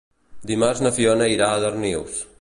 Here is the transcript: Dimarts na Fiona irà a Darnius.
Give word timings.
Dimarts 0.51 0.81
na 0.85 0.93
Fiona 0.97 1.31
irà 1.37 1.51
a 1.59 1.63
Darnius. 1.65 2.21